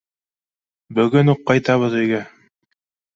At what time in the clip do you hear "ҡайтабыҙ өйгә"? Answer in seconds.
1.51-2.23